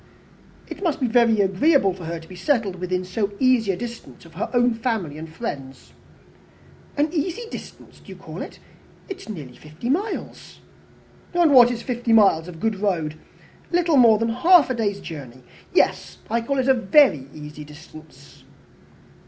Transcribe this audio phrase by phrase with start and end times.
[0.67, 4.25] "It must be very agreeable to her to be settled within so easy a distance
[4.25, 5.93] of her own family and friends."
[6.97, 8.57] "An easy distance do you call it?
[9.09, 10.61] It is nearly fifty miles."
[11.35, 13.13] "And what is fifty miles of good road?
[13.71, 15.43] Little more than half a day's journey.
[15.71, 18.43] Yes, I call it a very easy distance."